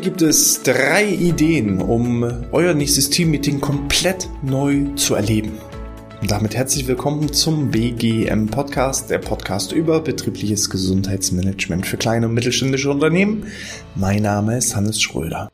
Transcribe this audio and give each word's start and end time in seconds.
gibt 0.00 0.22
es 0.22 0.62
drei 0.62 1.06
Ideen, 1.06 1.82
um 1.82 2.24
euer 2.52 2.72
nächstes 2.72 3.10
Teammeeting 3.10 3.60
komplett 3.60 4.28
neu 4.42 4.86
zu 4.96 5.14
erleben. 5.14 5.52
Und 6.22 6.30
damit 6.30 6.56
herzlich 6.56 6.86
willkommen 6.86 7.32
zum 7.32 7.70
BGM 7.70 8.46
Podcast, 8.46 9.10
der 9.10 9.18
Podcast 9.18 9.72
über 9.72 10.00
betriebliches 10.00 10.70
Gesundheitsmanagement 10.70 11.86
für 11.86 11.98
kleine 11.98 12.28
und 12.28 12.34
mittelständische 12.34 12.90
Unternehmen. 12.90 13.46
Mein 13.94 14.22
Name 14.22 14.56
ist 14.56 14.74
Hannes 14.74 15.00
Schröder. 15.00 15.50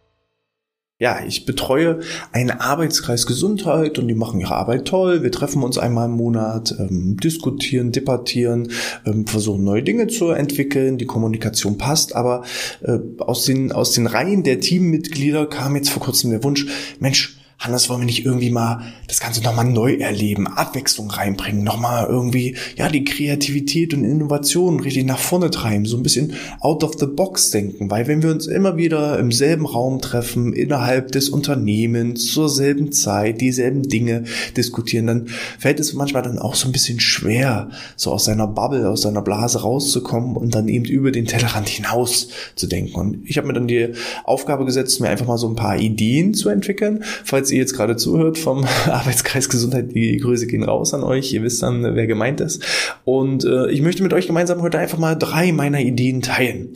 Ja, 0.99 1.23
ich 1.27 1.45
betreue 1.45 2.01
einen 2.33 2.51
Arbeitskreis 2.51 3.27
Gesundheit 3.27 3.99
und 3.99 4.09
die 4.09 4.15
machen 4.15 4.41
ihre 4.41 4.55
Arbeit 4.55 4.89
toll. 4.89 5.23
Wir 5.23 5.31
treffen 5.31 5.63
uns 5.63 5.77
einmal 5.77 6.07
im 6.07 6.17
Monat, 6.17 6.75
ähm, 6.79 7.19
diskutieren, 7.19 7.93
debattieren, 7.93 8.73
ähm, 9.05 9.27
versuchen 9.27 9.63
neue 9.63 9.83
Dinge 9.83 10.07
zu 10.07 10.31
entwickeln. 10.31 10.97
Die 10.97 11.05
Kommunikation 11.05 11.77
passt, 11.77 12.17
aber 12.17 12.45
äh, 12.81 12.97
aus, 13.19 13.45
den, 13.45 13.73
aus 13.73 13.93
den 13.93 14.07
Reihen 14.07 14.43
der 14.43 14.61
Teammitglieder 14.61 15.45
kam 15.45 15.77
jetzt 15.77 15.91
vor 15.91 16.03
kurzem 16.03 16.31
der 16.31 16.43
Wunsch, 16.43 16.65
Mensch, 16.99 17.36
Hannes, 17.59 17.89
wollen 17.89 18.01
wir 18.01 18.07
nicht 18.07 18.27
irgendwie 18.27 18.51
mal 18.51 18.83
das 19.09 19.19
Ganze 19.19 19.43
nochmal 19.43 19.65
neu 19.65 19.95
erleben, 19.95 20.47
Abwechslung 20.47 21.11
reinbringen, 21.11 21.65
nochmal 21.65 22.07
irgendwie, 22.07 22.57
ja, 22.77 22.89
die 22.89 23.05
Kreativität 23.05 23.95
und 23.95 24.05
Innovation 24.05 24.79
richtig 24.81 25.07
nach 25.07 25.19
vorne 25.19 25.51
treiben, 25.51 25.87
so 25.87 25.97
ein 25.97 26.03
bisschen 26.03 26.35
out 26.61 26.85
of 26.85 26.93
the 26.99 27.07
box 27.07 27.51
denken, 27.51 27.91
weil 27.91 28.07
wenn 28.09 28.23
wir 28.23 28.31
uns 28.31 28.47
immer 28.47 28.77
wieder 28.77 29.19
im 29.19 29.33
selben 29.33 29.65
Raum 29.65 30.01
treffen, 30.03 30.53
innerhalb 30.53 31.13
des 31.13 31.31
Unternehmens, 31.31 32.31
zur 32.33 32.51
selben 32.51 32.93
Zeit, 32.93 33.41
dieselben 33.41 33.83
Dinge 33.83 34.25
diskutieren, 34.57 35.07
dann 35.07 35.27
fällt 35.59 35.81
es 35.81 35.95
manchmal 35.95 36.23
dann 36.23 36.39
auch 36.39 36.55
so 36.55 36.69
ein 36.69 36.73
bisschen 36.73 37.01
schwer, 37.01 37.71
so 37.97 38.13
aus 38.13 38.27
seiner 38.27 38.47
Bubble, 38.47 38.89
aus 38.89 39.03
seiner 39.03 39.23
Blase 39.23 39.63
rauszukommen 39.63 40.37
und 40.37 40.55
dann 40.55 40.69
eben 40.69 40.85
über 40.85 41.11
den 41.11 41.25
Tellerrand 41.27 41.69
hinaus 41.71 42.29
zu 42.55 42.67
denken. 42.67 42.95
Und 42.97 43.19
ich 43.25 43.39
habe 43.39 43.47
mir 43.47 43.55
dann 43.55 43.67
die 43.67 43.93
Aufgabe 44.25 44.67
gesetzt, 44.67 45.01
mir 45.01 45.09
einfach 45.09 45.27
mal 45.27 45.39
so 45.39 45.49
ein 45.49 45.57
paar 45.57 45.79
Ideen 45.79 46.35
zu 46.35 46.51
entwickeln, 46.51 47.03
falls 47.25 47.46
falls 47.47 47.53
ihr 47.53 47.59
jetzt 47.59 47.75
gerade 47.75 47.95
zuhört 47.95 48.39
vom 48.39 48.65
Arbeitskreis 48.87 49.49
Gesundheit, 49.49 49.95
die 49.95 50.17
Grüße 50.17 50.49
gehen 50.49 50.65
raus 50.65 50.93
an 50.95 51.05
euch. 51.05 51.33
Ihr 51.33 51.45
wisst 51.45 51.63
dann, 51.63 51.95
wer 51.95 52.09
gemeint 52.09 52.41
ist. 52.41 52.61
Und 53.05 53.45
äh, 53.45 53.71
ich 53.71 53.83
möchte 53.83 54.03
mit 54.03 54.13
euch 54.13 54.27
gemeinsam 54.27 54.63
heute 54.63 54.81
einfach 54.81 54.99
mal 54.99 55.15
drei 55.15 55.53
meiner 55.53 55.81
Ideen 55.81 56.23
teilen. 56.23 56.71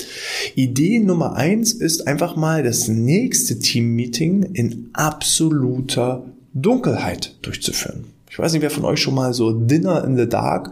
Idee 0.55 1.01
Nummer 1.01 1.35
eins 1.35 1.73
ist 1.73 2.07
einfach 2.07 2.37
mal 2.37 2.63
das 2.63 2.87
nächste 2.87 3.59
Team-Meeting 3.59 4.51
in 4.53 4.91
absoluter 4.93 6.25
Dunkelheit 6.55 7.37
durchzuführen. 7.43 8.05
Ich 8.31 8.39
weiß 8.39 8.53
nicht, 8.53 8.63
wer 8.63 8.71
von 8.71 8.85
euch 8.85 9.01
schon 9.03 9.15
mal 9.17 9.35
so 9.35 9.51
Dinner 9.51 10.05
in 10.05 10.17
the 10.17 10.29
Dark 10.29 10.71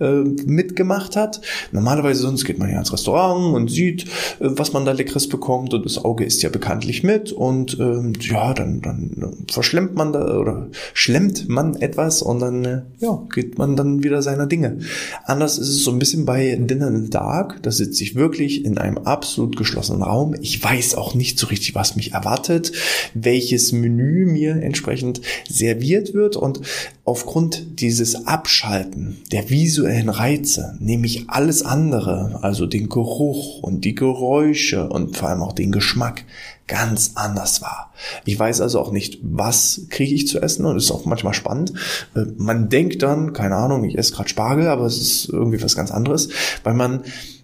äh, 0.00 0.20
mitgemacht 0.46 1.16
hat. 1.16 1.40
Normalerweise 1.72 2.22
sonst 2.22 2.44
geht 2.44 2.58
man 2.60 2.70
ja 2.70 2.78
ins 2.78 2.92
Restaurant 2.92 3.52
und 3.52 3.68
sieht, 3.68 4.04
äh, 4.38 4.46
was 4.50 4.72
man 4.72 4.84
da 4.84 4.92
Leckeres 4.92 5.28
bekommt 5.28 5.74
und 5.74 5.84
das 5.84 6.04
Auge 6.04 6.24
ist 6.24 6.40
ja 6.42 6.50
bekanntlich 6.50 7.02
mit 7.02 7.32
und 7.32 7.76
ähm, 7.80 8.12
ja, 8.20 8.54
dann, 8.54 8.80
dann 8.80 9.44
verschlemmt 9.50 9.96
man 9.96 10.12
da 10.12 10.38
oder 10.38 10.68
schlemmt 10.94 11.48
man 11.48 11.74
etwas 11.74 12.22
und 12.22 12.38
dann 12.38 12.64
äh, 12.64 12.82
ja, 13.00 13.26
geht 13.34 13.58
man 13.58 13.74
dann 13.74 14.04
wieder 14.04 14.22
seiner 14.22 14.46
Dinge. 14.46 14.78
Anders 15.24 15.58
ist 15.58 15.68
es 15.68 15.82
so 15.82 15.90
ein 15.90 15.98
bisschen 15.98 16.24
bei 16.26 16.54
Dinner 16.54 16.86
in 16.86 17.06
the 17.06 17.10
Dark. 17.10 17.60
Da 17.62 17.72
sitze 17.72 18.04
ich 18.04 18.14
wirklich 18.14 18.64
in 18.64 18.78
einem 18.78 18.98
absolut 18.98 19.56
geschlossenen 19.56 20.02
Raum. 20.02 20.36
Ich 20.40 20.62
weiß 20.62 20.94
auch 20.94 21.16
nicht 21.16 21.40
so 21.40 21.48
richtig, 21.48 21.74
was 21.74 21.96
mich 21.96 22.12
erwartet, 22.12 22.70
welches 23.14 23.72
Menü 23.72 24.26
mir 24.26 24.62
entsprechend 24.62 25.20
serviert 25.48 26.14
wird 26.14 26.36
und 26.36 26.60
aufgrund 27.04 27.80
dieses 27.80 28.26
Abschalten 28.26 29.18
der 29.32 29.50
visuellen 29.50 30.08
Reize 30.08 30.76
nehme 30.80 31.06
ich 31.06 31.28
alles 31.28 31.62
andere, 31.62 32.38
also 32.42 32.66
den 32.66 32.88
Geruch 32.88 33.62
und 33.62 33.84
die 33.84 33.94
Geräusche 33.94 34.88
und 34.88 35.16
vor 35.16 35.28
allem 35.28 35.42
auch 35.42 35.52
den 35.52 35.72
Geschmack, 35.72 36.24
ganz 36.66 37.12
anders 37.16 37.62
wahr. 37.62 37.92
Ich 38.24 38.38
weiß 38.38 38.60
also 38.60 38.80
auch 38.80 38.92
nicht, 38.92 39.18
was 39.22 39.82
kriege 39.88 40.14
ich 40.14 40.28
zu 40.28 40.40
essen 40.40 40.64
und 40.64 40.76
ist 40.76 40.92
auch 40.92 41.04
manchmal 41.04 41.34
spannend. 41.34 41.72
Äh, 42.14 42.26
man 42.36 42.68
denkt 42.68 43.02
dann, 43.02 43.32
keine 43.32 43.56
Ahnung, 43.56 43.82
ich 43.84 43.98
esse 43.98 44.12
gerade 44.12 44.28
Spargel, 44.28 44.68
aber 44.68 44.86
es 44.86 44.98
ist 45.00 45.28
irgendwie 45.30 45.60
was 45.60 45.74
ganz 45.74 45.90
anderes, 45.90 46.28
weil 46.62 46.74
man 46.74 47.02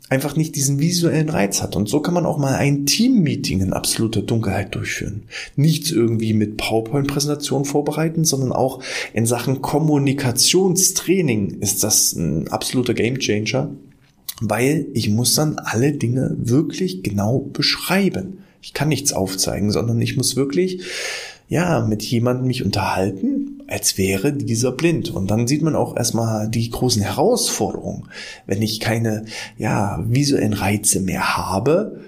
einfach 0.08 0.36
nicht 0.36 0.54
diesen 0.54 0.78
visuellen 0.78 1.28
Reiz 1.28 1.62
hat. 1.62 1.74
Und 1.76 1.88
so 1.88 2.00
kann 2.00 2.14
man 2.14 2.26
auch 2.26 2.38
mal 2.38 2.54
ein 2.54 2.86
Team-Meeting 2.86 3.60
in 3.60 3.72
absoluter 3.72 4.22
Dunkelheit 4.22 4.74
durchführen. 4.74 5.24
Nichts 5.56 5.90
irgendwie 5.90 6.32
mit 6.32 6.56
PowerPoint-Präsentation 6.56 7.64
vorbereiten, 7.64 8.24
sondern 8.24 8.52
auch 8.52 8.82
in 9.12 9.26
Sachen 9.26 9.62
Kommunikationstraining 9.62 11.58
ist 11.60 11.82
das 11.82 12.12
ein 12.12 12.48
absoluter 12.48 12.94
Gamechanger, 12.94 13.70
weil 14.40 14.86
ich 14.94 15.10
muss 15.10 15.34
dann 15.34 15.58
alle 15.58 15.92
Dinge 15.92 16.36
wirklich 16.38 17.02
genau 17.02 17.40
beschreiben. 17.40 18.38
Ich 18.62 18.74
kann 18.74 18.88
nichts 18.88 19.12
aufzeigen, 19.12 19.70
sondern 19.70 20.00
ich 20.00 20.16
muss 20.16 20.36
wirklich 20.36 20.82
ja, 21.48 21.84
mit 21.86 22.02
jemandem 22.02 22.46
mich 22.46 22.64
unterhalten, 22.64 23.55
als 23.68 23.98
wäre 23.98 24.32
dieser 24.32 24.72
blind. 24.72 25.10
Und 25.10 25.30
dann 25.30 25.46
sieht 25.46 25.62
man 25.62 25.76
auch 25.76 25.96
erstmal 25.96 26.48
die 26.48 26.70
großen 26.70 27.02
Herausforderungen, 27.02 28.08
wenn 28.46 28.62
ich 28.62 28.80
keine, 28.80 29.24
ja, 29.58 30.02
visuellen 30.06 30.52
Reize 30.52 31.00
mehr 31.00 31.36
habe. 31.36 32.00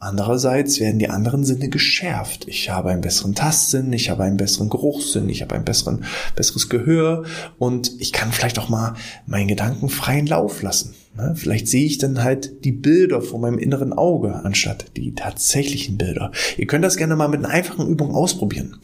Andererseits 0.00 0.78
werden 0.78 1.00
die 1.00 1.08
anderen 1.08 1.44
Sinne 1.44 1.68
geschärft. 1.68 2.46
Ich 2.46 2.70
habe 2.70 2.90
einen 2.90 3.00
besseren 3.00 3.34
Tastsinn, 3.34 3.92
ich 3.92 4.10
habe 4.10 4.22
einen 4.22 4.36
besseren 4.36 4.68
Geruchssinn, 4.68 5.28
ich 5.28 5.42
habe 5.42 5.56
ein 5.56 5.64
besseren, 5.64 6.04
besseres 6.36 6.68
Gehör 6.68 7.24
und 7.58 8.00
ich 8.00 8.12
kann 8.12 8.30
vielleicht 8.30 8.60
auch 8.60 8.68
mal 8.68 8.94
meinen 9.26 9.48
Gedanken 9.48 9.88
freien 9.88 10.28
Lauf 10.28 10.62
lassen. 10.62 10.94
Ne? 11.16 11.34
Vielleicht 11.34 11.66
sehe 11.66 11.84
ich 11.84 11.98
dann 11.98 12.22
halt 12.22 12.64
die 12.64 12.70
Bilder 12.70 13.20
vor 13.20 13.40
meinem 13.40 13.58
inneren 13.58 13.92
Auge 13.92 14.34
anstatt 14.44 14.96
die 14.96 15.16
tatsächlichen 15.16 15.98
Bilder. 15.98 16.30
Ihr 16.56 16.68
könnt 16.68 16.84
das 16.84 16.96
gerne 16.96 17.16
mal 17.16 17.28
mit 17.28 17.44
einer 17.44 17.52
einfachen 17.52 17.88
Übung 17.88 18.14
ausprobieren. 18.14 18.76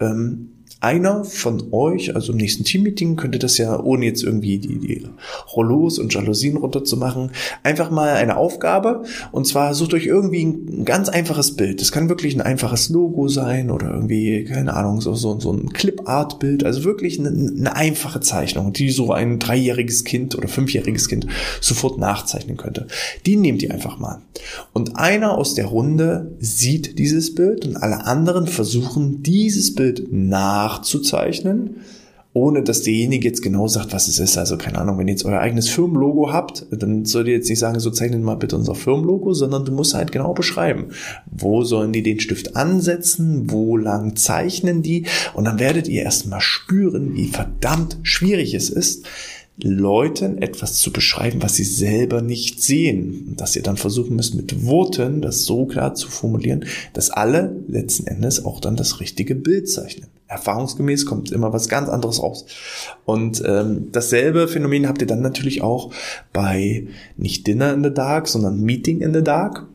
Ähm, 0.00 0.50
einer 0.80 1.24
von 1.24 1.72
euch, 1.72 2.14
also 2.14 2.32
im 2.32 2.38
nächsten 2.38 2.62
Teammeeting, 2.62 3.16
könnte 3.16 3.40
das 3.40 3.58
ja, 3.58 3.80
ohne 3.80 4.04
jetzt 4.04 4.22
irgendwie 4.22 4.58
die, 4.58 4.78
die 4.78 5.06
Rollos 5.54 5.98
und 5.98 6.14
Jalousien 6.14 6.56
runterzumachen, 6.56 7.32
einfach 7.64 7.90
mal 7.90 8.14
eine 8.14 8.36
Aufgabe. 8.36 9.02
Und 9.32 9.46
zwar 9.46 9.74
sucht 9.74 9.94
euch 9.94 10.06
irgendwie 10.06 10.44
ein 10.44 10.84
ganz 10.84 11.08
einfaches 11.08 11.56
Bild. 11.56 11.80
Das 11.80 11.90
kann 11.90 12.08
wirklich 12.08 12.36
ein 12.36 12.42
einfaches 12.42 12.90
Logo 12.90 13.26
sein 13.26 13.70
oder 13.72 13.90
irgendwie, 13.90 14.44
keine 14.44 14.74
Ahnung, 14.74 15.00
so, 15.00 15.14
so, 15.14 15.40
so 15.40 15.52
ein 15.52 15.72
Clip-Art-Bild. 15.72 16.64
Also 16.64 16.84
wirklich 16.84 17.18
eine, 17.18 17.30
eine 17.30 17.74
einfache 17.74 18.20
Zeichnung, 18.20 18.72
die 18.72 18.90
so 18.90 19.12
ein 19.12 19.40
dreijähriges 19.40 20.04
Kind 20.04 20.38
oder 20.38 20.46
fünfjähriges 20.46 21.08
Kind 21.08 21.26
sofort 21.60 21.98
nachzeichnen 21.98 22.56
könnte. 22.56 22.86
Die 23.26 23.34
nehmt 23.34 23.62
ihr 23.62 23.72
einfach 23.72 23.98
mal. 23.98 24.22
Und 24.72 24.96
einer 24.96 25.36
aus 25.36 25.54
der 25.54 25.66
Runde 25.66 26.36
sieht 26.38 27.00
dieses 27.00 27.34
Bild 27.34 27.66
und 27.66 27.76
alle 27.76 28.06
anderen 28.06 28.46
versuchen, 28.46 29.24
dieses 29.24 29.74
Bild 29.74 30.12
nach 30.12 30.67
nachzuzeichnen, 30.68 31.76
ohne 32.34 32.62
dass 32.62 32.82
derjenige 32.82 33.26
jetzt 33.26 33.42
genau 33.42 33.68
sagt, 33.68 33.92
was 33.92 34.06
es 34.06 34.18
ist. 34.18 34.36
Also 34.36 34.58
keine 34.58 34.78
Ahnung, 34.78 34.98
wenn 34.98 35.08
ihr 35.08 35.14
jetzt 35.14 35.24
euer 35.24 35.40
eigenes 35.40 35.68
Firmenlogo 35.68 36.32
habt, 36.32 36.66
dann 36.70 37.04
solltet 37.04 37.28
ihr 37.28 37.36
jetzt 37.36 37.48
nicht 37.48 37.58
sagen, 37.58 37.80
so 37.80 37.90
zeichnen 37.90 38.22
mal 38.22 38.36
bitte 38.36 38.56
unser 38.56 38.74
Firmenlogo, 38.74 39.32
sondern 39.32 39.64
du 39.64 39.72
musst 39.72 39.94
halt 39.94 40.12
genau 40.12 40.34
beschreiben, 40.34 40.88
wo 41.30 41.64
sollen 41.64 41.92
die 41.92 42.02
den 42.02 42.20
Stift 42.20 42.54
ansetzen, 42.54 43.50
wo 43.50 43.76
lang 43.76 44.14
zeichnen 44.16 44.82
die 44.82 45.06
und 45.34 45.44
dann 45.44 45.58
werdet 45.58 45.88
ihr 45.88 46.02
erstmal 46.02 46.40
spüren, 46.40 47.14
wie 47.14 47.28
verdammt 47.28 47.98
schwierig 48.02 48.54
es 48.54 48.68
ist, 48.68 49.06
Leuten 49.60 50.38
etwas 50.40 50.74
zu 50.74 50.92
beschreiben, 50.92 51.42
was 51.42 51.56
sie 51.56 51.64
selber 51.64 52.22
nicht 52.22 52.62
sehen. 52.62 53.34
Dass 53.36 53.56
ihr 53.56 53.62
dann 53.62 53.76
versuchen 53.76 54.14
müsst, 54.14 54.36
mit 54.36 54.64
Worten 54.64 55.20
das 55.20 55.44
so 55.44 55.66
klar 55.66 55.94
zu 55.94 56.08
formulieren, 56.08 56.64
dass 56.92 57.10
alle 57.10 57.56
letzten 57.66 58.06
Endes 58.06 58.44
auch 58.44 58.60
dann 58.60 58.76
das 58.76 59.00
richtige 59.00 59.34
Bild 59.34 59.68
zeichnen. 59.68 60.06
Erfahrungsgemäß 60.28 61.06
kommt 61.06 61.32
immer 61.32 61.52
was 61.52 61.68
ganz 61.68 61.88
anderes 61.88 62.22
raus. 62.22 62.46
Und 63.04 63.42
ähm, 63.46 63.88
dasselbe 63.92 64.46
Phänomen 64.46 64.86
habt 64.86 65.00
ihr 65.00 65.06
dann 65.06 65.22
natürlich 65.22 65.62
auch 65.62 65.92
bei 66.32 66.86
nicht 67.16 67.46
Dinner 67.46 67.72
in 67.72 67.82
the 67.82 67.92
Dark, 67.92 68.28
sondern 68.28 68.60
Meeting 68.60 69.00
in 69.00 69.14
the 69.14 69.24
Dark 69.24 69.66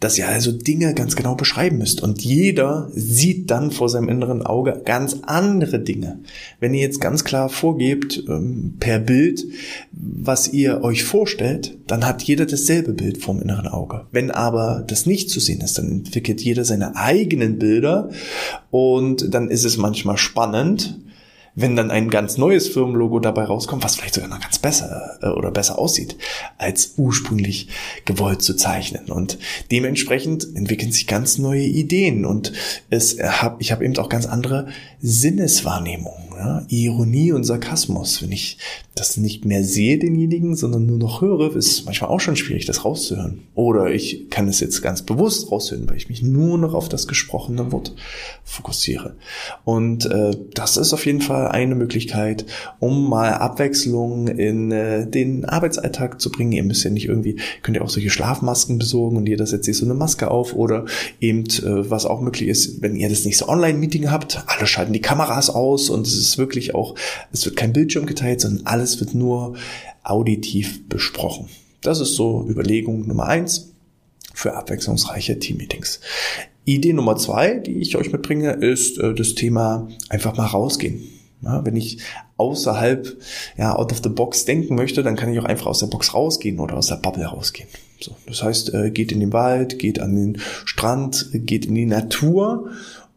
dass 0.00 0.16
ihr 0.16 0.28
also 0.28 0.52
Dinge 0.52 0.94
ganz 0.94 1.16
genau 1.16 1.34
beschreiben 1.34 1.78
müsst. 1.78 2.02
Und 2.02 2.24
jeder 2.24 2.90
sieht 2.94 3.50
dann 3.50 3.72
vor 3.72 3.88
seinem 3.88 4.08
inneren 4.08 4.42
Auge 4.42 4.82
ganz 4.84 5.16
andere 5.22 5.80
Dinge. 5.80 6.20
Wenn 6.60 6.72
ihr 6.72 6.80
jetzt 6.80 7.00
ganz 7.00 7.24
klar 7.24 7.48
vorgebt 7.48 8.22
ähm, 8.28 8.74
per 8.78 9.00
Bild, 9.00 9.44
was 9.90 10.52
ihr 10.52 10.82
euch 10.84 11.02
vorstellt, 11.02 11.76
dann 11.88 12.06
hat 12.06 12.22
jeder 12.22 12.46
dasselbe 12.46 12.92
Bild 12.92 13.18
vorm 13.18 13.40
inneren 13.40 13.66
Auge. 13.66 14.06
Wenn 14.12 14.30
aber 14.30 14.84
das 14.86 15.06
nicht 15.06 15.30
zu 15.30 15.40
sehen 15.40 15.62
ist, 15.62 15.78
dann 15.78 15.90
entwickelt 15.90 16.40
jeder 16.42 16.64
seine 16.64 16.94
eigenen 16.94 17.58
Bilder 17.58 18.10
und 18.70 19.34
dann 19.34 19.50
ist 19.50 19.64
es 19.64 19.78
manchmal 19.78 20.16
spannend, 20.16 21.00
wenn 21.60 21.74
dann 21.74 21.90
ein 21.90 22.08
ganz 22.08 22.38
neues 22.38 22.68
Firmenlogo 22.68 23.18
dabei 23.18 23.44
rauskommt, 23.44 23.82
was 23.82 23.96
vielleicht 23.96 24.14
sogar 24.14 24.30
noch 24.30 24.40
ganz 24.40 24.58
besser 24.58 25.18
äh, 25.22 25.26
oder 25.26 25.50
besser 25.50 25.78
aussieht, 25.78 26.16
als 26.56 26.94
ursprünglich 26.96 27.68
gewollt 28.04 28.42
zu 28.42 28.54
zeichnen. 28.54 29.06
Und 29.06 29.38
dementsprechend 29.72 30.44
entwickeln 30.54 30.92
sich 30.92 31.08
ganz 31.08 31.38
neue 31.38 31.64
Ideen 31.64 32.24
und 32.24 32.52
es 32.90 33.18
hab, 33.20 33.60
ich 33.60 33.72
habe 33.72 33.84
eben 33.84 33.96
auch 33.98 34.08
ganz 34.08 34.26
andere 34.26 34.68
Sinneswahrnehmungen. 35.00 36.28
Ja? 36.38 36.64
Ironie 36.68 37.32
und 37.32 37.44
Sarkasmus. 37.44 38.22
Wenn 38.22 38.32
ich 38.32 38.58
das 38.94 39.16
nicht 39.16 39.44
mehr 39.44 39.64
sehe, 39.64 39.98
denjenigen, 39.98 40.56
sondern 40.56 40.86
nur 40.86 40.98
noch 40.98 41.20
höre, 41.20 41.54
ist 41.54 41.84
manchmal 41.84 42.10
auch 42.10 42.20
schon 42.20 42.36
schwierig, 42.36 42.66
das 42.66 42.84
rauszuhören. 42.84 43.42
Oder 43.54 43.90
ich 43.90 44.30
kann 44.30 44.48
es 44.48 44.60
jetzt 44.60 44.82
ganz 44.82 45.02
bewusst 45.02 45.50
raushören, 45.50 45.88
weil 45.88 45.96
ich 45.96 46.08
mich 46.08 46.22
nur 46.22 46.58
noch 46.58 46.74
auf 46.74 46.88
das 46.88 47.06
gesprochene 47.06 47.72
Wort 47.72 47.94
fokussiere. 48.44 49.16
Und 49.64 50.06
äh, 50.06 50.36
das 50.54 50.76
ist 50.76 50.92
auf 50.92 51.06
jeden 51.06 51.20
Fall 51.20 51.47
eine 51.50 51.74
Möglichkeit, 51.74 52.46
um 52.78 53.08
mal 53.08 53.34
Abwechslung 53.34 54.28
in 54.28 54.70
äh, 54.72 55.06
den 55.06 55.44
Arbeitsalltag 55.44 56.20
zu 56.20 56.30
bringen. 56.30 56.52
Ihr 56.52 56.64
müsst 56.64 56.84
ja 56.84 56.90
nicht 56.90 57.06
irgendwie, 57.06 57.38
könnt 57.62 57.76
ihr 57.76 57.84
auch 57.84 57.88
solche 57.88 58.10
Schlafmasken 58.10 58.78
besorgen 58.78 59.16
und 59.16 59.28
jeder 59.28 59.46
setzt 59.46 59.64
sich 59.64 59.76
so 59.76 59.84
eine 59.84 59.94
Maske 59.94 60.30
auf 60.30 60.54
oder 60.54 60.86
eben, 61.20 61.44
äh, 61.44 61.90
was 61.90 62.06
auch 62.06 62.20
möglich 62.20 62.48
ist, 62.48 62.82
wenn 62.82 62.96
ihr 62.96 63.08
das 63.08 63.24
nächste 63.24 63.48
Online-Meeting 63.48 64.10
habt, 64.10 64.44
alle 64.46 64.66
schalten 64.66 64.92
die 64.92 65.00
Kameras 65.00 65.50
aus 65.50 65.90
und 65.90 66.06
es 66.06 66.14
ist 66.14 66.38
wirklich 66.38 66.74
auch, 66.74 66.94
es 67.32 67.44
wird 67.44 67.56
kein 67.56 67.72
Bildschirm 67.72 68.06
geteilt, 68.06 68.40
sondern 68.40 68.66
alles 68.66 69.00
wird 69.00 69.14
nur 69.14 69.54
auditiv 70.02 70.88
besprochen. 70.88 71.48
Das 71.80 72.00
ist 72.00 72.14
so 72.14 72.46
Überlegung 72.48 73.06
Nummer 73.06 73.26
eins 73.26 73.72
für 74.34 74.54
abwechslungsreiche 74.54 75.38
Teammeetings. 75.38 76.00
Idee 76.64 76.92
Nummer 76.92 77.16
zwei, 77.16 77.54
die 77.54 77.78
ich 77.78 77.96
euch 77.96 78.12
mitbringe, 78.12 78.52
ist 78.52 78.98
äh, 78.98 79.14
das 79.14 79.34
Thema 79.34 79.88
einfach 80.10 80.36
mal 80.36 80.46
rausgehen. 80.46 81.00
Ja, 81.42 81.64
wenn 81.64 81.76
ich 81.76 81.98
außerhalb, 82.36 83.16
ja, 83.56 83.76
out 83.76 83.92
of 83.92 84.00
the 84.02 84.08
box 84.08 84.44
denken 84.44 84.74
möchte, 84.74 85.02
dann 85.02 85.16
kann 85.16 85.32
ich 85.32 85.38
auch 85.38 85.44
einfach 85.44 85.66
aus 85.66 85.80
der 85.80 85.86
Box 85.86 86.14
rausgehen 86.14 86.58
oder 86.58 86.76
aus 86.76 86.88
der 86.88 86.96
Bubble 86.96 87.24
rausgehen. 87.24 87.68
So, 88.00 88.16
das 88.26 88.42
heißt, 88.42 88.74
äh, 88.74 88.90
geht 88.90 89.12
in 89.12 89.20
den 89.20 89.32
Wald, 89.32 89.78
geht 89.78 90.00
an 90.00 90.14
den 90.14 90.38
Strand, 90.64 91.30
geht 91.32 91.66
in 91.66 91.74
die 91.74 91.86
Natur 91.86 92.70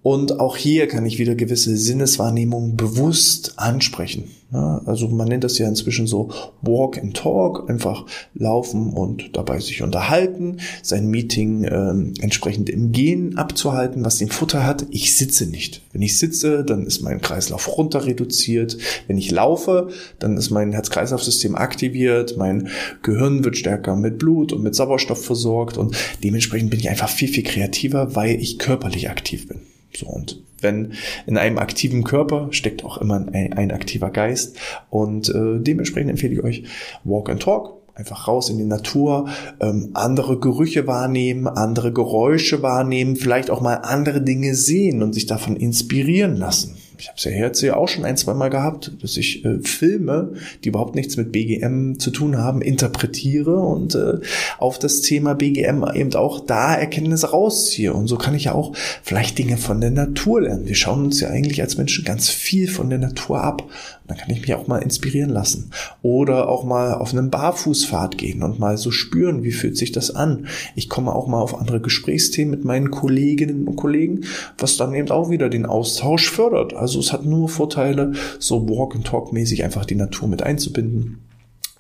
und 0.03 0.39
auch 0.39 0.57
hier 0.57 0.87
kann 0.87 1.05
ich 1.05 1.19
wieder 1.19 1.35
gewisse 1.35 1.77
Sinneswahrnehmungen 1.77 2.77
bewusst 2.77 3.53
ansprechen. 3.57 4.31
Ja, 4.53 4.81
also 4.85 5.07
man 5.07 5.29
nennt 5.29 5.45
das 5.45 5.57
ja 5.57 5.67
inzwischen 5.67 6.07
so 6.07 6.29
Walk 6.61 6.97
and 6.97 7.15
Talk, 7.15 7.69
einfach 7.69 8.05
laufen 8.33 8.91
und 8.91 9.37
dabei 9.37 9.61
sich 9.61 9.81
unterhalten, 9.81 10.57
sein 10.83 11.07
Meeting 11.07 11.63
äh, 11.63 12.21
entsprechend 12.21 12.69
im 12.69 12.91
Gehen 12.91 13.37
abzuhalten, 13.37 14.03
was 14.03 14.17
den 14.17 14.29
Futter 14.29 14.65
hat. 14.65 14.85
Ich 14.89 15.15
sitze 15.15 15.45
nicht. 15.45 15.81
Wenn 15.93 16.01
ich 16.01 16.19
sitze, 16.19 16.65
dann 16.65 16.85
ist 16.85 17.01
mein 17.01 17.21
Kreislauf 17.21 17.77
runter 17.77 18.05
reduziert. 18.05 18.77
Wenn 19.07 19.17
ich 19.17 19.31
laufe, 19.31 19.87
dann 20.19 20.35
ist 20.35 20.49
mein 20.49 20.73
Herz-Kreislauf-System 20.73 21.55
aktiviert, 21.55 22.35
mein 22.37 22.67
Gehirn 23.03 23.45
wird 23.45 23.55
stärker 23.55 23.95
mit 23.95 24.19
Blut 24.19 24.51
und 24.51 24.63
mit 24.63 24.75
Sauerstoff 24.75 25.23
versorgt 25.23 25.77
und 25.77 25.95
dementsprechend 26.25 26.71
bin 26.71 26.79
ich 26.79 26.89
einfach 26.89 27.09
viel, 27.09 27.29
viel 27.29 27.43
kreativer, 27.43 28.15
weil 28.15 28.41
ich 28.41 28.59
körperlich 28.59 29.09
aktiv 29.09 29.47
bin. 29.47 29.61
So, 29.95 30.07
und 30.07 30.41
wenn 30.61 30.93
in 31.27 31.37
einem 31.37 31.57
aktiven 31.57 32.03
Körper 32.03 32.47
steckt 32.51 32.83
auch 32.83 32.97
immer 32.97 33.15
ein, 33.15 33.53
ein 33.53 33.71
aktiver 33.71 34.09
Geist. 34.09 34.57
Und 34.89 35.29
äh, 35.29 35.59
dementsprechend 35.59 36.11
empfehle 36.11 36.33
ich 36.33 36.43
euch 36.43 36.63
Walk 37.03 37.29
and 37.29 37.41
Talk. 37.41 37.77
Einfach 37.93 38.27
raus 38.27 38.49
in 38.49 38.57
die 38.57 38.63
Natur, 38.63 39.27
ähm, 39.59 39.91
andere 39.93 40.39
Gerüche 40.39 40.87
wahrnehmen, 40.87 41.47
andere 41.47 41.91
Geräusche 41.91 42.63
wahrnehmen, 42.63 43.17
vielleicht 43.17 43.51
auch 43.51 43.59
mal 43.59 43.75
andere 43.75 44.21
Dinge 44.21 44.55
sehen 44.55 45.03
und 45.03 45.13
sich 45.13 45.25
davon 45.25 45.57
inspirieren 45.57 46.37
lassen 46.37 46.80
ich 47.01 47.07
habe 47.07 47.17
es 47.17 47.23
ja 47.23 47.31
jetzt 47.31 47.61
ja 47.61 47.75
auch 47.75 47.87
schon 47.87 48.05
ein, 48.05 48.15
zwei 48.15 48.35
Mal 48.35 48.49
gehabt, 48.49 48.91
dass 49.01 49.17
ich 49.17 49.43
äh, 49.43 49.59
Filme, 49.63 50.33
die 50.63 50.69
überhaupt 50.69 50.93
nichts 50.93 51.17
mit 51.17 51.31
BGM 51.31 51.97
zu 51.97 52.11
tun 52.11 52.37
haben, 52.37 52.61
interpretiere 52.61 53.55
und 53.55 53.95
äh, 53.95 54.19
auf 54.59 54.77
das 54.77 55.01
Thema 55.01 55.33
BGM 55.33 55.83
eben 55.95 56.13
auch 56.13 56.45
da 56.45 56.75
Erkenntnisse 56.75 57.31
rausziehe. 57.31 57.91
Und 57.91 58.05
so 58.05 58.17
kann 58.17 58.35
ich 58.35 58.45
ja 58.45 58.53
auch 58.53 58.73
vielleicht 59.01 59.39
Dinge 59.39 59.57
von 59.57 59.81
der 59.81 59.89
Natur 59.89 60.41
lernen. 60.41 60.67
Wir 60.67 60.75
schauen 60.75 61.05
uns 61.05 61.19
ja 61.19 61.29
eigentlich 61.29 61.59
als 61.61 61.75
Menschen 61.75 62.05
ganz 62.05 62.29
viel 62.29 62.67
von 62.67 62.91
der 62.91 62.99
Natur 62.99 63.43
ab. 63.43 63.63
Und 63.63 64.09
dann 64.09 64.17
kann 64.17 64.29
ich 64.29 64.41
mich 64.41 64.53
auch 64.53 64.67
mal 64.67 64.79
inspirieren 64.79 65.31
lassen. 65.31 65.71
Oder 66.03 66.49
auch 66.49 66.63
mal 66.63 66.93
auf 66.93 67.13
einen 67.13 67.31
Barfußpfad 67.31 68.17
gehen 68.19 68.43
und 68.43 68.59
mal 68.59 68.77
so 68.77 68.91
spüren, 68.91 69.43
wie 69.43 69.51
fühlt 69.51 69.77
sich 69.77 69.91
das 69.91 70.13
an. 70.13 70.47
Ich 70.75 70.87
komme 70.87 71.15
auch 71.15 71.27
mal 71.27 71.41
auf 71.41 71.59
andere 71.59 71.81
Gesprächsthemen 71.81 72.51
mit 72.51 72.63
meinen 72.63 72.91
Kolleginnen 72.91 73.67
und 73.67 73.75
Kollegen, 73.75 74.25
was 74.57 74.77
dann 74.77 74.93
eben 74.93 75.09
auch 75.09 75.31
wieder 75.31 75.49
den 75.49 75.65
Austausch 75.65 76.29
fördert. 76.29 76.75
Also 76.75 76.90
also 76.91 76.99
es 76.99 77.13
hat 77.13 77.25
nur 77.25 77.47
Vorteile, 77.47 78.11
so 78.37 78.67
Walk 78.67 78.95
and 78.95 79.07
Talk 79.07 79.31
mäßig 79.31 79.63
einfach 79.63 79.85
die 79.85 79.95
Natur 79.95 80.27
mit 80.27 80.43
einzubinden 80.43 81.19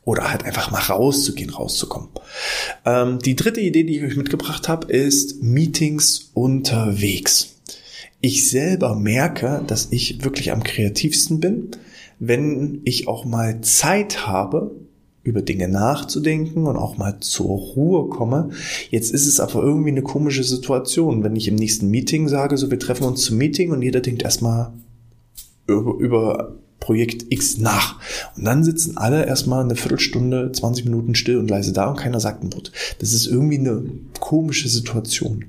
oder 0.05 0.31
halt 0.31 0.45
einfach 0.45 0.71
mal 0.71 0.79
rauszugehen, 0.79 1.49
rauszukommen. 1.49 2.07
Ähm, 2.85 3.19
die 3.19 3.35
dritte 3.35 3.59
Idee, 3.59 3.83
die 3.83 3.97
ich 3.97 4.03
euch 4.03 4.15
mitgebracht 4.15 4.69
habe, 4.69 4.91
ist 4.91 5.43
Meetings 5.43 6.31
unterwegs. 6.33 7.55
Ich 8.21 8.49
selber 8.49 8.95
merke, 8.95 9.63
dass 9.67 9.89
ich 9.91 10.23
wirklich 10.23 10.53
am 10.53 10.63
kreativsten 10.63 11.41
bin, 11.41 11.71
wenn 12.19 12.79
ich 12.85 13.09
auch 13.09 13.25
mal 13.25 13.59
Zeit 13.59 14.25
habe, 14.27 14.71
über 15.23 15.41
Dinge 15.41 15.67
nachzudenken 15.67 16.65
und 16.65 16.77
auch 16.77 16.97
mal 16.97 17.19
zur 17.19 17.49
Ruhe 17.49 18.09
komme. 18.09 18.49
Jetzt 18.89 19.11
ist 19.11 19.27
es 19.27 19.39
aber 19.39 19.61
irgendwie 19.61 19.91
eine 19.91 20.01
komische 20.01 20.43
Situation, 20.43 21.23
wenn 21.23 21.35
ich 21.35 21.47
im 21.47 21.55
nächsten 21.55 21.89
Meeting 21.89 22.27
sage, 22.27 22.57
so 22.57 22.71
wir 22.71 22.79
treffen 22.79 23.03
uns 23.03 23.23
zum 23.23 23.37
Meeting 23.37 23.71
und 23.71 23.81
jeder 23.81 23.99
denkt 23.99 24.23
erstmal 24.23 24.73
über, 25.71 25.97
über 25.97 26.55
Projekt 26.79 27.27
X 27.29 27.57
nach. 27.57 27.99
Und 28.35 28.43
dann 28.43 28.65
sitzen 28.65 28.97
alle 28.97 29.25
erstmal 29.25 29.63
eine 29.63 29.75
Viertelstunde, 29.75 30.51
20 30.51 30.85
Minuten 30.85 31.15
still 31.15 31.37
und 31.37 31.49
leise 31.49 31.71
da 31.71 31.89
und 31.89 31.97
keiner 31.97 32.19
sagt 32.19 32.43
ein 32.43 32.51
Wort. 32.53 32.73
Das 32.99 33.13
ist 33.13 33.27
irgendwie 33.27 33.59
eine 33.59 33.83
komische 34.19 34.67
Situation. 34.67 35.45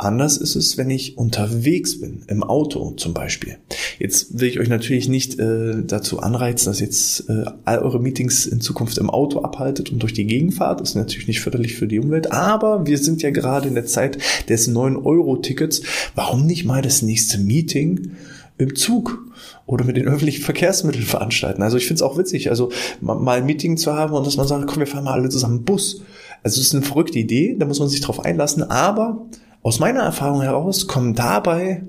Anders 0.00 0.38
ist 0.38 0.56
es, 0.56 0.78
wenn 0.78 0.88
ich 0.88 1.18
unterwegs 1.18 2.00
bin, 2.00 2.22
im 2.28 2.42
Auto 2.42 2.92
zum 2.92 3.12
Beispiel. 3.12 3.58
Jetzt 3.98 4.40
will 4.40 4.48
ich 4.48 4.58
euch 4.58 4.70
natürlich 4.70 5.10
nicht 5.10 5.38
äh, 5.38 5.82
dazu 5.84 6.20
anreizen, 6.20 6.70
dass 6.70 6.80
jetzt 6.80 7.28
äh, 7.28 7.44
all 7.66 7.80
eure 7.80 8.00
Meetings 8.00 8.46
in 8.46 8.62
Zukunft 8.62 8.96
im 8.96 9.10
Auto 9.10 9.40
abhaltet 9.42 9.92
und 9.92 10.02
durch 10.02 10.14
die 10.14 10.24
Gegend 10.24 10.54
fahrt. 10.54 10.80
Das 10.80 10.90
ist 10.90 10.94
natürlich 10.94 11.28
nicht 11.28 11.40
förderlich 11.40 11.74
für 11.74 11.86
die 11.86 11.98
Umwelt. 11.98 12.32
Aber 12.32 12.86
wir 12.86 12.96
sind 12.96 13.20
ja 13.20 13.28
gerade 13.28 13.68
in 13.68 13.74
der 13.74 13.84
Zeit 13.84 14.16
des 14.48 14.70
9-Euro-Tickets. 14.70 15.82
Warum 16.14 16.46
nicht 16.46 16.64
mal 16.64 16.80
das 16.80 17.02
nächste 17.02 17.36
Meeting 17.36 18.12
im 18.60 18.76
Zug 18.76 19.24
oder 19.66 19.84
mit 19.84 19.96
den 19.96 20.06
öffentlichen 20.06 20.42
Verkehrsmitteln 20.42 21.04
veranstalten. 21.04 21.62
Also 21.62 21.76
ich 21.76 21.86
finde 21.86 21.98
es 21.98 22.02
auch 22.02 22.18
witzig, 22.18 22.50
also 22.50 22.70
mal 23.00 23.38
ein 23.38 23.46
Meeting 23.46 23.76
zu 23.76 23.92
haben 23.92 24.12
und 24.12 24.26
dass 24.26 24.36
man 24.36 24.46
sagt, 24.46 24.66
komm, 24.66 24.80
wir 24.80 24.86
fahren 24.86 25.04
mal 25.04 25.14
alle 25.14 25.28
zusammen 25.28 25.64
Bus. 25.64 26.02
Also 26.42 26.60
es 26.60 26.68
ist 26.68 26.74
eine 26.74 26.84
verrückte 26.84 27.18
Idee, 27.18 27.56
da 27.58 27.66
muss 27.66 27.80
man 27.80 27.88
sich 27.88 28.00
drauf 28.00 28.24
einlassen, 28.24 28.62
aber 28.62 29.26
aus 29.62 29.78
meiner 29.78 30.00
Erfahrung 30.00 30.42
heraus 30.42 30.86
kommen 30.86 31.14
dabei 31.14 31.82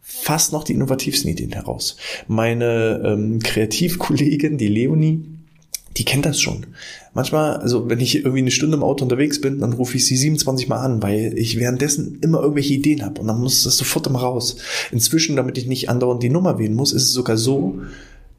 fast 0.00 0.52
noch 0.52 0.64
die 0.64 0.74
innovativsten 0.74 1.30
Ideen 1.30 1.52
heraus. 1.52 1.96
Meine 2.26 3.02
ähm, 3.04 3.38
Kreativkollegin, 3.40 4.58
die 4.58 4.68
Leonie, 4.68 5.24
die 5.96 6.04
kennt 6.04 6.26
das 6.26 6.40
schon. 6.40 6.66
Manchmal, 7.14 7.56
also 7.56 7.88
wenn 7.90 8.00
ich 8.00 8.16
irgendwie 8.16 8.38
eine 8.38 8.50
Stunde 8.50 8.76
im 8.76 8.82
Auto 8.82 9.04
unterwegs 9.04 9.40
bin, 9.40 9.60
dann 9.60 9.74
rufe 9.74 9.96
ich 9.96 10.06
sie 10.06 10.16
27 10.16 10.68
Mal 10.68 10.80
an, 10.80 11.02
weil 11.02 11.34
ich 11.36 11.58
währenddessen 11.58 12.18
immer 12.20 12.40
irgendwelche 12.40 12.74
Ideen 12.74 13.04
habe 13.04 13.20
und 13.20 13.26
dann 13.26 13.40
muss 13.40 13.64
das 13.64 13.76
sofort 13.76 14.06
immer 14.06 14.20
raus. 14.20 14.56
Inzwischen, 14.90 15.36
damit 15.36 15.58
ich 15.58 15.66
nicht 15.66 15.90
andauernd 15.90 16.22
die 16.22 16.30
Nummer 16.30 16.58
wählen 16.58 16.74
muss, 16.74 16.92
ist 16.92 17.04
es 17.04 17.12
sogar 17.12 17.36
so, 17.36 17.80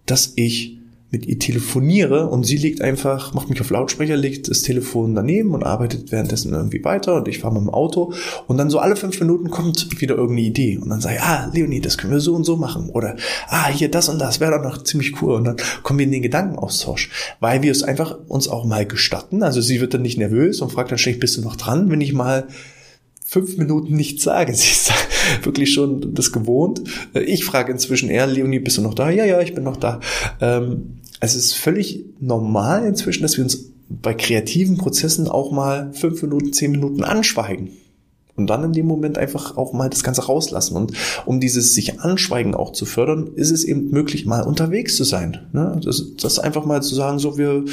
dass 0.05 0.33
ich 0.35 0.77
mit 1.13 1.27
ihr 1.27 1.37
telefoniere 1.37 2.27
und 2.27 2.43
sie 2.43 2.57
legt 2.57 2.81
einfach, 2.81 3.35
macht 3.35 3.47
mich 3.47 3.61
auf 3.61 3.69
Lautsprecher, 3.69 4.17
legt 4.17 4.49
das 4.49 4.63
Telefon 4.63 5.13
daneben 5.13 5.51
und 5.51 5.63
arbeitet 5.63 6.11
währenddessen 6.11 6.51
irgendwie 6.51 6.83
weiter 6.83 7.15
und 7.15 7.27
ich 7.27 7.37
fahre 7.37 7.53
mit 7.53 7.61
dem 7.61 7.69
Auto 7.69 8.13
und 8.47 8.57
dann 8.57 8.71
so 8.71 8.79
alle 8.79 8.95
fünf 8.95 9.19
Minuten 9.19 9.51
kommt 9.51 10.01
wieder 10.01 10.15
irgendeine 10.15 10.47
Idee 10.47 10.79
und 10.79 10.89
dann 10.89 11.01
sage 11.01 11.17
ich, 11.17 11.21
ah, 11.21 11.51
Leonie, 11.53 11.81
das 11.81 11.99
können 11.99 12.13
wir 12.13 12.19
so 12.19 12.33
und 12.33 12.45
so 12.45 12.57
machen 12.57 12.89
oder 12.89 13.15
ah, 13.47 13.69
hier 13.69 13.91
das 13.91 14.09
und 14.09 14.17
das 14.17 14.39
wäre 14.39 14.57
doch 14.57 14.63
noch 14.63 14.83
ziemlich 14.83 15.21
cool 15.21 15.35
und 15.35 15.43
dann 15.43 15.57
kommen 15.83 15.99
wir 15.99 16.05
in 16.07 16.11
den 16.11 16.23
Gedankenaustausch, 16.23 17.11
weil 17.39 17.61
wir 17.61 17.71
es 17.71 17.83
einfach 17.83 18.17
uns 18.27 18.47
auch 18.47 18.65
mal 18.65 18.87
gestatten, 18.87 19.43
also 19.43 19.61
sie 19.61 19.81
wird 19.81 19.93
dann 19.93 20.01
nicht 20.01 20.17
nervös 20.17 20.61
und 20.61 20.71
fragt 20.71 20.89
dann 20.89 20.97
ständig, 20.97 21.21
bist 21.21 21.37
du 21.37 21.41
noch 21.41 21.57
dran, 21.57 21.91
wenn 21.91 22.01
ich 22.01 22.13
mal 22.13 22.47
fünf 23.23 23.57
Minuten 23.57 23.95
nichts 23.95 24.23
sage. 24.23 24.53
Sie 24.55 24.71
ist 24.71 24.91
wirklich 25.43 25.73
schon 25.73 26.13
das 26.13 26.31
gewohnt. 26.31 26.83
Ich 27.13 27.45
frage 27.45 27.71
inzwischen 27.71 28.09
eher, 28.09 28.27
Leonie, 28.27 28.59
bist 28.59 28.77
du 28.77 28.81
noch 28.81 28.93
da? 28.93 29.09
Ja, 29.09 29.25
ja, 29.25 29.41
ich 29.41 29.55
bin 29.55 29.63
noch 29.63 29.77
da. 29.77 29.99
Ähm, 30.39 30.99
es 31.23 31.35
ist 31.35 31.53
völlig 31.53 32.05
normal 32.19 32.85
inzwischen, 32.85 33.21
dass 33.21 33.37
wir 33.37 33.45
uns 33.45 33.71
bei 33.87 34.13
kreativen 34.13 34.77
Prozessen 34.77 35.29
auch 35.29 35.51
mal 35.51 35.93
fünf 35.93 36.21
Minuten, 36.21 36.51
zehn 36.51 36.71
Minuten 36.71 37.03
anschweigen. 37.03 37.69
Und 38.35 38.47
dann 38.47 38.63
in 38.63 38.73
dem 38.73 38.87
Moment 38.87 39.17
einfach 39.17 39.55
auch 39.55 39.73
mal 39.73 39.89
das 39.89 40.03
Ganze 40.03 40.25
rauslassen. 40.25 40.75
Und 40.75 40.93
um 41.25 41.39
dieses 41.39 41.75
sich 41.75 42.01
anschweigen 42.01 42.55
auch 42.55 42.73
zu 42.73 42.85
fördern, 42.85 43.31
ist 43.35 43.51
es 43.51 43.63
eben 43.63 43.91
möglich, 43.91 44.25
mal 44.25 44.41
unterwegs 44.41 44.97
zu 44.97 45.03
sein. 45.05 45.47
Ne? 45.53 45.79
Das, 45.83 46.03
das 46.19 46.39
einfach 46.39 46.65
mal 46.65 46.81
zu 46.81 46.95
sagen, 46.95 47.19
so 47.19 47.37
wir 47.37 47.63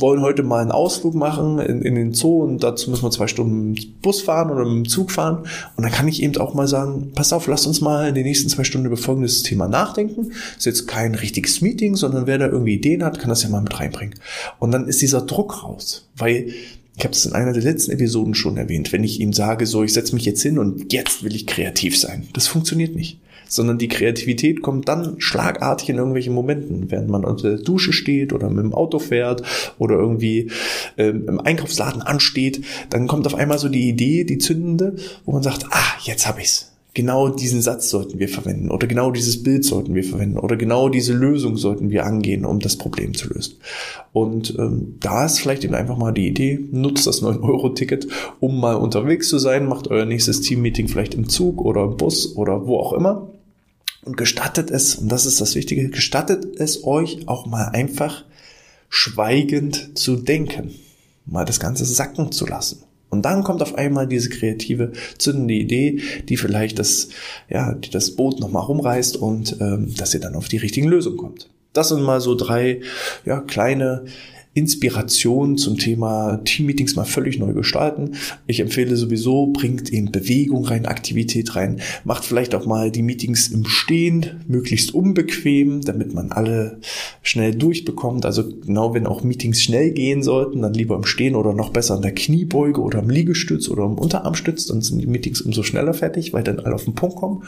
wollen 0.00 0.20
heute 0.20 0.42
mal 0.42 0.62
einen 0.62 0.72
Ausflug 0.72 1.14
machen 1.14 1.58
in, 1.58 1.82
in 1.82 1.94
den 1.94 2.12
Zoo 2.14 2.42
und 2.42 2.62
dazu 2.62 2.90
müssen 2.90 3.02
wir 3.02 3.10
zwei 3.10 3.26
Stunden 3.26 3.74
Bus 4.02 4.22
fahren 4.22 4.50
oder 4.50 4.64
mit 4.64 4.86
dem 4.86 4.88
Zug 4.88 5.10
fahren. 5.10 5.44
Und 5.76 5.82
dann 5.82 5.92
kann 5.92 6.08
ich 6.08 6.22
eben 6.22 6.36
auch 6.38 6.54
mal 6.54 6.68
sagen, 6.68 7.12
pass 7.14 7.32
auf, 7.32 7.46
lasst 7.46 7.66
uns 7.66 7.80
mal 7.80 8.08
in 8.08 8.14
den 8.14 8.24
nächsten 8.24 8.48
zwei 8.48 8.64
Stunden 8.64 8.86
über 8.86 8.96
folgendes 8.96 9.42
Thema 9.42 9.68
nachdenken. 9.68 10.32
Ist 10.56 10.66
jetzt 10.66 10.86
kein 10.88 11.14
richtiges 11.14 11.60
Meeting, 11.60 11.96
sondern 11.96 12.26
wer 12.26 12.38
da 12.38 12.46
irgendwie 12.46 12.74
Ideen 12.74 13.04
hat, 13.04 13.18
kann 13.18 13.28
das 13.28 13.42
ja 13.42 13.48
mal 13.48 13.62
mit 13.62 13.78
reinbringen. 13.78 14.14
Und 14.58 14.72
dann 14.72 14.88
ist 14.88 15.02
dieser 15.02 15.22
Druck 15.22 15.62
raus, 15.62 16.08
weil 16.16 16.52
ich 16.96 17.04
habe 17.04 17.14
es 17.14 17.24
in 17.24 17.32
einer 17.32 17.52
der 17.52 17.62
letzten 17.62 17.92
Episoden 17.92 18.34
schon 18.34 18.56
erwähnt, 18.56 18.92
wenn 18.92 19.04
ich 19.04 19.20
ihm 19.20 19.32
sage, 19.32 19.66
so, 19.66 19.82
ich 19.82 19.92
setze 19.92 20.14
mich 20.14 20.24
jetzt 20.24 20.42
hin 20.42 20.58
und 20.58 20.92
jetzt 20.92 21.22
will 21.22 21.34
ich 21.34 21.46
kreativ 21.46 21.98
sein. 21.98 22.28
Das 22.34 22.46
funktioniert 22.46 22.94
nicht 22.94 23.18
sondern 23.50 23.78
die 23.78 23.88
Kreativität 23.88 24.62
kommt 24.62 24.88
dann 24.88 25.16
schlagartig 25.18 25.90
in 25.90 25.96
irgendwelchen 25.96 26.32
Momenten, 26.32 26.90
während 26.90 27.08
man 27.08 27.24
unter 27.24 27.50
der 27.50 27.58
Dusche 27.58 27.92
steht 27.92 28.32
oder 28.32 28.48
mit 28.48 28.64
dem 28.64 28.72
Auto 28.72 28.98
fährt 28.98 29.42
oder 29.78 29.96
irgendwie 29.96 30.50
ähm, 30.96 31.28
im 31.28 31.40
Einkaufsladen 31.40 32.00
ansteht, 32.00 32.64
dann 32.88 33.06
kommt 33.06 33.26
auf 33.26 33.34
einmal 33.34 33.58
so 33.58 33.68
die 33.68 33.88
Idee, 33.88 34.24
die 34.24 34.38
zündende, 34.38 34.96
wo 35.24 35.32
man 35.32 35.42
sagt, 35.42 35.66
ah, 35.70 35.94
jetzt 36.04 36.26
hab 36.26 36.40
ich's 36.40 36.70
genau 36.94 37.28
diesen 37.28 37.62
Satz 37.62 37.90
sollten 37.90 38.18
wir 38.18 38.28
verwenden 38.28 38.70
oder 38.70 38.86
genau 38.86 39.10
dieses 39.10 39.42
Bild 39.42 39.64
sollten 39.64 39.94
wir 39.94 40.04
verwenden 40.04 40.38
oder 40.38 40.56
genau 40.56 40.88
diese 40.88 41.12
Lösung 41.12 41.56
sollten 41.56 41.90
wir 41.90 42.04
angehen, 42.04 42.44
um 42.44 42.58
das 42.58 42.76
Problem 42.76 43.14
zu 43.14 43.32
lösen. 43.32 43.56
Und 44.12 44.54
ähm, 44.58 44.96
da 45.00 45.26
ist 45.26 45.38
vielleicht 45.38 45.64
eben 45.64 45.74
einfach 45.74 45.96
mal 45.96 46.12
die 46.12 46.26
Idee, 46.26 46.58
nutzt 46.72 47.06
das 47.06 47.22
9-Euro-Ticket, 47.22 48.08
um 48.40 48.60
mal 48.60 48.74
unterwegs 48.74 49.28
zu 49.28 49.38
sein, 49.38 49.66
macht 49.66 49.88
euer 49.88 50.04
nächstes 50.04 50.40
Team-Meeting 50.40 50.88
vielleicht 50.88 51.14
im 51.14 51.28
Zug 51.28 51.64
oder 51.64 51.84
im 51.84 51.96
Bus 51.96 52.36
oder 52.36 52.66
wo 52.66 52.78
auch 52.78 52.92
immer 52.92 53.30
und 54.04 54.16
gestattet 54.16 54.70
es, 54.70 54.96
und 54.96 55.10
das 55.10 55.26
ist 55.26 55.40
das 55.40 55.54
Wichtige, 55.54 55.88
gestattet 55.90 56.46
es 56.58 56.84
euch 56.84 57.28
auch 57.28 57.46
mal 57.46 57.68
einfach 57.68 58.24
schweigend 58.88 59.98
zu 59.98 60.16
denken, 60.16 60.74
mal 61.26 61.44
das 61.44 61.60
Ganze 61.60 61.84
sacken 61.84 62.32
zu 62.32 62.46
lassen. 62.46 62.82
Und 63.08 63.22
dann 63.22 63.42
kommt 63.42 63.60
auf 63.60 63.74
einmal 63.74 64.06
diese 64.06 64.28
kreative, 64.28 64.92
zündende 65.18 65.54
Idee, 65.54 66.00
die 66.28 66.36
vielleicht 66.36 66.78
das, 66.78 67.08
ja, 67.48 67.74
die 67.74 67.90
das 67.90 68.12
Boot 68.12 68.38
nochmal 68.38 68.62
rumreißt 68.62 69.16
und 69.16 69.56
ähm, 69.60 69.94
dass 69.96 70.14
ihr 70.14 70.20
dann 70.20 70.36
auf 70.36 70.48
die 70.48 70.58
richtigen 70.58 70.88
Lösungen 70.88 71.16
kommt. 71.16 71.50
Das 71.72 71.88
sind 71.88 72.02
mal 72.02 72.20
so 72.20 72.34
drei 72.34 72.80
ja, 73.24 73.40
kleine 73.40 74.04
Inspiration 74.52 75.56
zum 75.56 75.78
Thema 75.78 76.40
Teammeetings 76.44 76.96
mal 76.96 77.04
völlig 77.04 77.38
neu 77.38 77.52
gestalten. 77.52 78.16
Ich 78.48 78.58
empfehle 78.58 78.96
sowieso, 78.96 79.46
bringt 79.46 79.90
in 79.90 80.10
Bewegung 80.10 80.64
rein, 80.64 80.86
Aktivität 80.86 81.54
rein, 81.54 81.80
macht 82.02 82.24
vielleicht 82.24 82.56
auch 82.56 82.66
mal 82.66 82.90
die 82.90 83.02
Meetings 83.02 83.46
im 83.48 83.64
Stehen 83.64 84.40
möglichst 84.48 84.92
unbequem, 84.92 85.82
damit 85.82 86.14
man 86.14 86.32
alle 86.32 86.80
schnell 87.22 87.54
durchbekommt. 87.54 88.26
Also 88.26 88.42
genau 88.48 88.92
wenn 88.92 89.06
auch 89.06 89.22
Meetings 89.22 89.62
schnell 89.62 89.92
gehen 89.92 90.24
sollten, 90.24 90.62
dann 90.62 90.74
lieber 90.74 90.96
im 90.96 91.04
Stehen 91.04 91.36
oder 91.36 91.52
noch 91.52 91.70
besser 91.70 91.94
an 91.94 92.02
der 92.02 92.14
Kniebeuge 92.14 92.80
oder 92.80 92.98
im 92.98 93.10
Liegestütz 93.10 93.68
oder 93.68 93.84
im 93.84 93.98
Unterarmstütz, 93.98 94.66
dann 94.66 94.82
sind 94.82 95.00
die 95.00 95.06
Meetings 95.06 95.42
umso 95.42 95.62
schneller 95.62 95.94
fertig, 95.94 96.32
weil 96.32 96.42
dann 96.42 96.58
alle 96.58 96.74
auf 96.74 96.84
den 96.84 96.94
Punkt 96.96 97.14
kommen. 97.14 97.44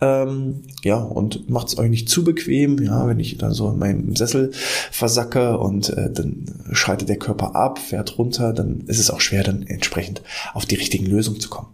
Ähm, 0.00 0.62
ja, 0.82 0.96
und 0.96 1.50
macht 1.50 1.68
es 1.68 1.78
euch 1.78 1.90
nicht 1.90 2.08
zu 2.08 2.24
bequem, 2.24 2.82
ja, 2.82 3.06
wenn 3.06 3.20
ich 3.20 3.36
dann 3.36 3.52
so 3.52 3.68
in 3.70 3.78
meinem 3.78 4.16
Sessel 4.16 4.50
versacke 4.90 5.58
und 5.58 5.90
äh, 5.90 6.10
dann 6.10 6.37
schaltet 6.72 7.08
der 7.08 7.18
Körper 7.18 7.54
ab, 7.54 7.78
fährt 7.78 8.18
runter, 8.18 8.52
dann 8.52 8.82
ist 8.86 8.98
es 8.98 9.10
auch 9.10 9.20
schwer, 9.20 9.42
dann 9.42 9.66
entsprechend 9.66 10.22
auf 10.54 10.66
die 10.66 10.76
richtigen 10.76 11.06
Lösungen 11.06 11.40
zu 11.40 11.48
kommen. 11.48 11.68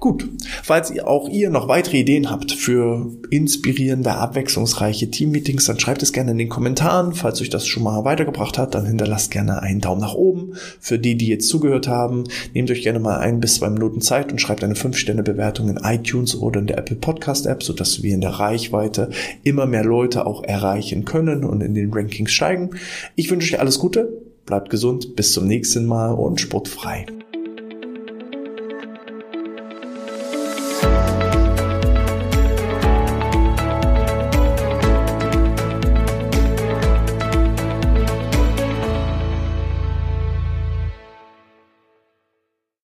Gut, 0.00 0.26
falls 0.62 0.90
ihr 0.90 1.06
auch 1.06 1.28
ihr 1.28 1.50
noch 1.50 1.68
weitere 1.68 1.98
Ideen 1.98 2.30
habt 2.30 2.52
für 2.52 3.06
inspirierende, 3.28 4.12
abwechslungsreiche 4.12 5.10
Teammeetings, 5.10 5.66
dann 5.66 5.78
schreibt 5.78 6.02
es 6.02 6.14
gerne 6.14 6.30
in 6.30 6.38
den 6.38 6.48
Kommentaren. 6.48 7.12
Falls 7.12 7.42
euch 7.42 7.50
das 7.50 7.66
schon 7.66 7.82
mal 7.82 8.02
weitergebracht 8.06 8.56
hat, 8.56 8.74
dann 8.74 8.86
hinterlasst 8.86 9.30
gerne 9.30 9.60
einen 9.60 9.82
Daumen 9.82 10.00
nach 10.00 10.14
oben. 10.14 10.54
Für 10.80 10.98
die, 10.98 11.16
die 11.16 11.28
jetzt 11.28 11.48
zugehört 11.48 11.86
haben, 11.86 12.24
nehmt 12.54 12.70
euch 12.70 12.80
gerne 12.80 12.98
mal 12.98 13.18
ein 13.18 13.40
bis 13.40 13.56
zwei 13.56 13.68
Minuten 13.68 14.00
Zeit 14.00 14.32
und 14.32 14.40
schreibt 14.40 14.64
eine 14.64 14.72
5-Sterne-Bewertung 14.72 15.68
in 15.68 15.76
iTunes 15.76 16.34
oder 16.34 16.60
in 16.60 16.66
der 16.66 16.78
Apple 16.78 16.96
Podcast 16.96 17.44
App, 17.44 17.62
sodass 17.62 18.02
wir 18.02 18.14
in 18.14 18.22
der 18.22 18.30
Reichweite 18.30 19.10
immer 19.42 19.66
mehr 19.66 19.84
Leute 19.84 20.24
auch 20.24 20.42
erreichen 20.42 21.04
können 21.04 21.44
und 21.44 21.60
in 21.60 21.74
den 21.74 21.92
Rankings 21.92 22.32
steigen. 22.32 22.70
Ich 23.16 23.30
wünsche 23.30 23.52
euch 23.52 23.60
alles 23.60 23.78
Gute, 23.78 24.08
bleibt 24.46 24.70
gesund, 24.70 25.14
bis 25.14 25.34
zum 25.34 25.46
nächsten 25.46 25.84
Mal 25.84 26.12
und 26.12 26.40
sportfrei. 26.40 27.04